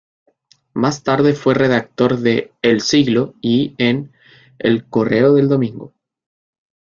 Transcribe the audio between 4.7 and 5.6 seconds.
Correo del